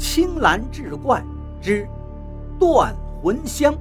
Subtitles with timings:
[0.00, 1.22] 青蓝志怪
[1.62, 1.86] 之
[2.58, 3.74] 断魂香。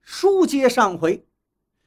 [0.00, 1.26] 书接上回，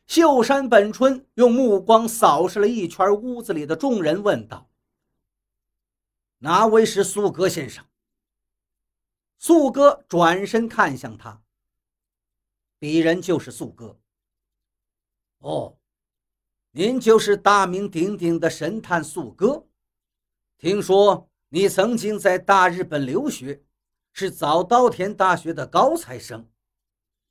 [0.05, 4.69] 秀山本春用目光扫视了一圈屋子里的众人，问道
[6.37, 7.83] ：“哪位是苏哥先生？”
[9.39, 11.41] 素哥转身看向他，
[12.79, 13.97] 鄙人就是素哥。
[15.39, 15.77] 哦，
[16.71, 19.65] 您就是大名鼎鼎的神探素哥。
[20.57, 23.63] 听说你曾经在大日本留学，
[24.11, 26.47] 是早稻田大学的高材生。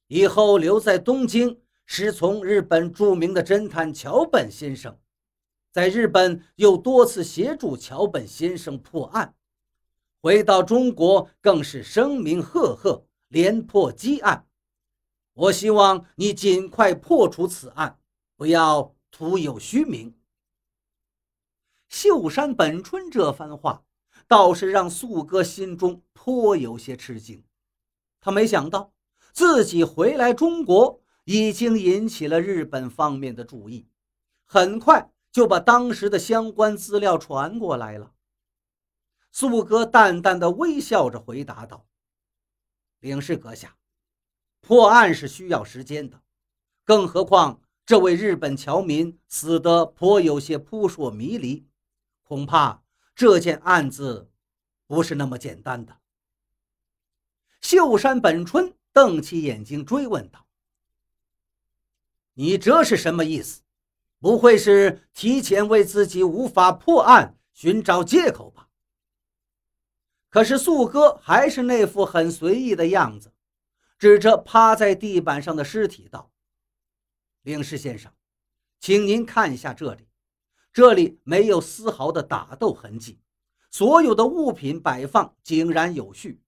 [0.06, 4.96] 以后留在东京，师从日本著名的侦探桥本先生，
[5.72, 9.34] 在日本又多次协助桥本先生破案，
[10.22, 14.46] 回到中国更是声名赫赫，连破积案。
[15.36, 18.00] 我希望你尽快破除此案，
[18.36, 20.18] 不要徒有虚名。
[21.88, 23.84] 秀山本春这番话
[24.26, 27.44] 倒是让素哥心中颇有些吃惊，
[28.18, 28.92] 他没想到。
[29.34, 33.86] 自己回来中国已经引起了日本方面的注意，
[34.46, 38.14] 很快就把当时的相关资料传过来了。
[39.30, 41.86] 素哥淡淡的微笑着回答道
[43.00, 43.76] ：“领事阁下，
[44.66, 46.20] 破案是需要时间的，
[46.84, 51.66] 更何况这位日本侨民死得颇有些扑朔迷离，
[52.22, 52.82] 恐怕
[53.14, 54.30] 这件案子
[54.86, 55.98] 不是那么简单的。”
[57.62, 58.72] 秀山本春。
[58.96, 60.46] 瞪起眼睛追问道
[62.32, 63.60] ：“你这是什么意思？
[64.18, 68.70] 不会是提前为自己无法破案寻找借口吧？”
[70.32, 73.30] 可是素哥还是那副很随意的样子，
[73.98, 76.30] 指着趴在地板上的尸体道
[77.42, 78.12] ：“领事先生，
[78.78, 80.06] 请您看一下这里，
[80.72, 83.18] 这里没有丝毫的打斗痕迹，
[83.70, 86.40] 所有的物品摆放井然有序。”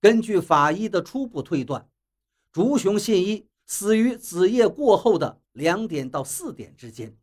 [0.00, 1.88] 根据法医的初步推断，
[2.50, 7.16] 竹熊信一死于子夜过后的两点到四点之间，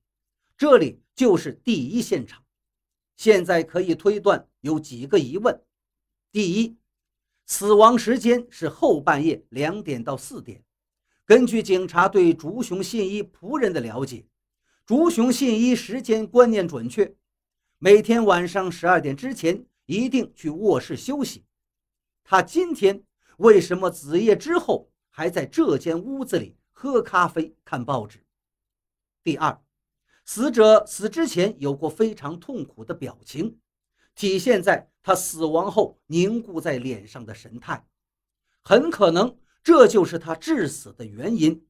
[0.57, 2.41] 这里就是第一现场。
[3.17, 5.61] 现在可以推断有几个疑问：
[6.31, 6.77] 第一，
[7.49, 10.63] 死亡时间是后半夜两点到四点。
[11.25, 14.23] 根据警察对竹熊信一仆人的了解，
[14.85, 17.15] 竹熊信一时间观念准确，
[17.79, 21.43] 每天晚上十二点之前一定去卧室休息。
[22.23, 23.03] 他今天
[23.37, 28.23] 为什么子夜之后还在这间屋子里喝咖啡、看报纸？
[29.23, 29.59] 第二，
[30.23, 33.57] 死者死之前有过非常痛苦的表情，
[34.19, 37.87] 体现在他死亡后凝固在脸上的神态，
[38.61, 41.65] 很可能这就是他致死的原因。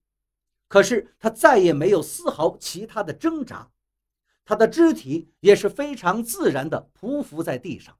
[0.68, 3.70] 可是他再也没有丝毫其他的挣扎，
[4.44, 7.96] 他的肢体也是非常自然地匍匐在地上。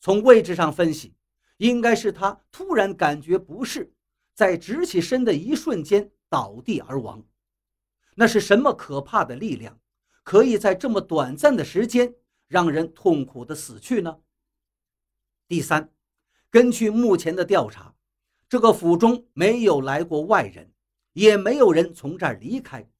[0.00, 1.14] 从位置上分析。
[1.58, 3.92] 应该是他突然感觉不适，
[4.32, 7.20] 在直起身的一瞬间倒地而亡。
[8.14, 9.76] 那是什么可怕的力量，
[10.22, 12.14] 可以在这么短暂的时间
[12.48, 14.18] 让人痛苦的死去呢？
[15.46, 15.92] 第三，
[16.50, 17.94] 根据目前的调查，
[18.48, 20.72] 这个府中没有来过外人，
[21.12, 22.90] 也没有人从这儿离开。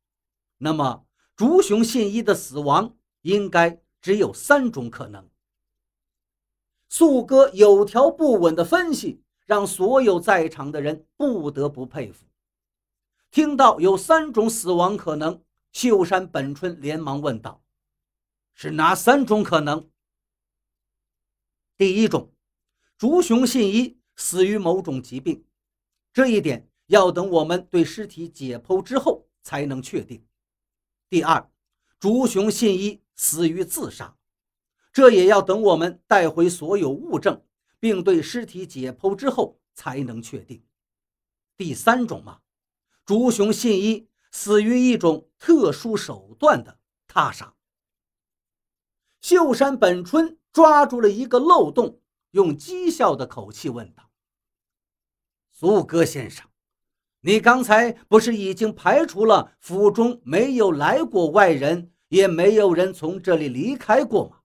[0.58, 5.28] 那么，竹熊信一的死亡应该只有三种可能。
[6.88, 12.26] 素哥有条不紊的分析，让所有在场的人不得不佩服。
[13.30, 15.42] 听到有三种死亡可能，
[15.72, 17.62] 秀山本春连忙问道
[18.60, 19.88] ：“是哪三种可能？”
[21.78, 22.34] 第一种，
[22.96, 25.44] 竹熊信一死于某种疾病，
[26.12, 30.26] 这一点要等我们对尸体解剖之后才能确定。
[31.08, 31.48] 第二，
[32.00, 34.16] 竹熊信一死于自杀。
[34.92, 37.40] 这也要等我们带回所有物证，
[37.78, 40.60] 并对尸体解剖之后才能确定。
[41.56, 42.40] 第三种嘛，
[43.06, 47.54] 竹熊信一死于一种特殊手段的他杀。
[49.28, 54.08] 秀山本春抓住了一个漏洞，用讥笑的口气问道
[55.52, 56.48] ：“苏哥先生，
[57.20, 64.38] 你刚才不是已经排除了府中没有来过外人，也没有人从这里离开过吗？”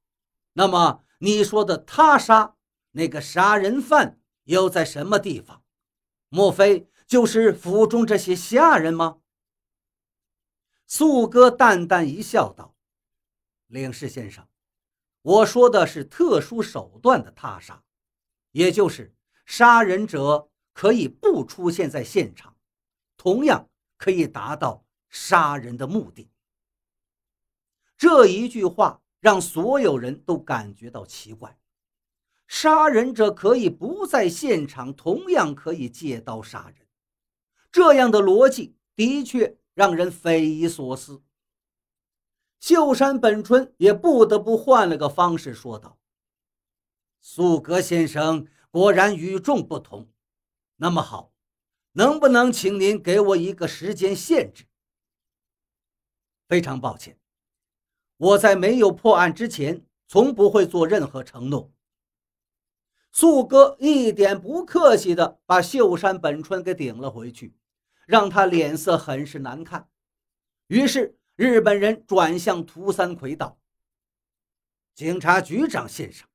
[0.51, 2.57] 那么你说的他杀
[2.91, 5.63] 那个杀人犯又在什么地方？
[6.27, 9.19] 莫非就是府中这些下人吗？
[10.85, 12.75] 素哥淡淡一笑，道
[13.67, 14.45] ：“领事先生，
[15.23, 17.81] 我说的是特殊手段的他杀，
[18.51, 19.15] 也就是
[19.45, 22.55] 杀人者可以不出现在现场，
[23.15, 26.29] 同样可以达到杀人的目的。
[27.97, 31.57] 这一句话让所有人都感觉到奇怪：
[32.47, 36.85] 杀人者可以不在现场，同样可以借刀杀人。
[37.71, 41.23] 这样的逻辑的确让人匪夷所思。
[42.63, 45.99] 秀山本春也不得不换了个方式说道
[47.19, 50.07] ：“素格先生果然与众不同。
[50.77, 51.33] 那么好，
[51.91, 54.63] 能不能请您给我一个时间限制？”
[56.47, 57.19] 非常抱歉，
[58.15, 61.69] 我在没有破案之前，从不会做任何承诺。
[63.11, 67.57] 素哥一点不客气地把秀山本春给顶了回去，
[68.05, 69.89] 让他脸色很是难看。
[70.67, 71.19] 于是。
[71.35, 73.57] 日本人转向涂三魁道
[74.93, 76.27] ：“警察局长先生，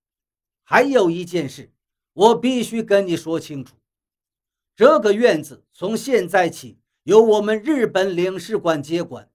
[0.64, 1.72] 还有一件事，
[2.12, 3.76] 我必须跟你说清楚。
[4.74, 9.30] 这个院子从现在起由我们日本领事馆接管，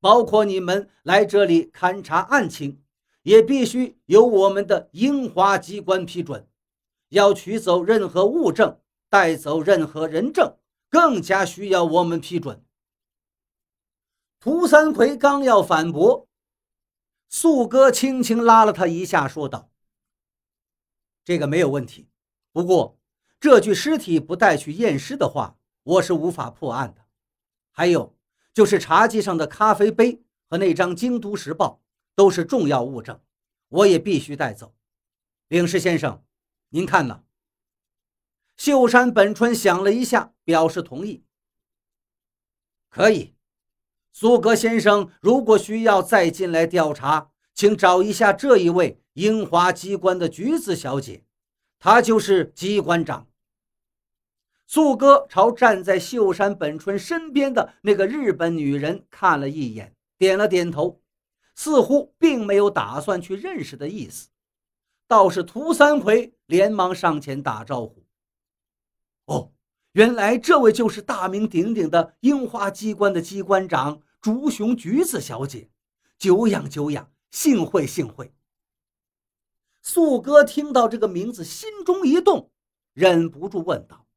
[0.00, 2.82] 包括你们来这里勘察案情，
[3.22, 6.48] 也必须由我们的英华机关批准。
[7.10, 10.56] 要取走任何物证，带走任何人证，
[10.90, 12.60] 更加需要我们批准。”
[14.46, 16.28] 涂三魁刚要反驳，
[17.28, 19.72] 素哥轻轻拉了他一下，说道
[21.26, 22.08] ：“这个没有问题。
[22.52, 22.96] 不过，
[23.40, 27.06] 这具尸体不带去验尸的话，我是无法破案的。
[27.72, 28.16] 还有，
[28.54, 31.82] 就是茶几上的咖啡杯和那张《京都时报》
[32.14, 33.20] 都是重要物证，
[33.66, 34.76] 我也必须带走。
[35.48, 36.24] 领事先生，
[36.68, 37.24] 您看呢？”
[38.56, 41.24] 秀山本春想了一下，表示同意。
[42.88, 43.34] 可以。
[44.18, 51.22] 苏格先生，如果需要再进来调查，请找一下这一位樱花机关的橘子小姐，
[51.78, 53.26] 她就是机关长。
[54.66, 60.98] 苏哥朝站在秀山本春身边的那个日本女人看了一眼，点了点头，
[61.54, 64.30] 似乎并没有打算去认识的意思。
[65.06, 68.02] 倒是涂三魁连忙上前打招呼
[69.28, 69.52] ：“哦，
[69.92, 75.70] 原来这位就是大名鼎鼎的樱花机关的机关长。”竹熊橘子小姐，
[76.18, 78.34] 久仰久仰，幸会幸会。
[79.80, 82.50] 素哥听到这个名字，心中一动，
[82.92, 84.08] 忍不住问道：“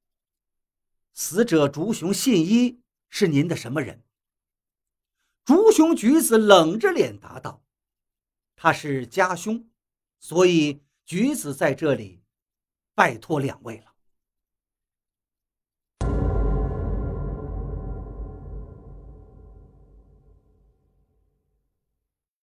[1.13, 4.03] 死者竹熊信一是您的什么人？”
[5.45, 7.63] 竹熊橘子冷着脸答道
[8.57, 9.69] ：“他是家兄，
[10.17, 12.23] 所以橘子在这里
[12.95, 13.88] 拜托两位了。”